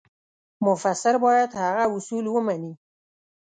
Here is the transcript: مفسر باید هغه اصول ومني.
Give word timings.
مفسر 0.65 1.15
باید 1.25 1.49
هغه 1.61 1.83
اصول 1.95 2.25
ومني. 2.27 2.73